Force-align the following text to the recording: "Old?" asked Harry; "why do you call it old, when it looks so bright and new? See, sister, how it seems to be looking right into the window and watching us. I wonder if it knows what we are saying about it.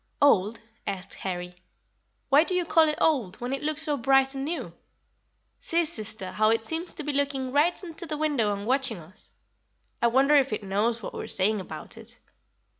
"Old?" 0.19 0.59
asked 0.87 1.13
Harry; 1.13 1.57
"why 2.29 2.43
do 2.43 2.55
you 2.55 2.65
call 2.65 2.89
it 2.89 2.97
old, 2.99 3.39
when 3.39 3.53
it 3.53 3.61
looks 3.61 3.83
so 3.83 3.95
bright 3.97 4.33
and 4.33 4.43
new? 4.43 4.73
See, 5.59 5.85
sister, 5.85 6.31
how 6.31 6.49
it 6.49 6.65
seems 6.65 6.91
to 6.93 7.03
be 7.03 7.13
looking 7.13 7.51
right 7.51 7.83
into 7.83 8.07
the 8.07 8.17
window 8.17 8.51
and 8.51 8.65
watching 8.65 8.97
us. 8.97 9.31
I 10.01 10.07
wonder 10.07 10.33
if 10.35 10.53
it 10.53 10.63
knows 10.63 11.03
what 11.03 11.13
we 11.13 11.23
are 11.23 11.27
saying 11.27 11.61
about 11.61 11.99
it. 11.99 12.19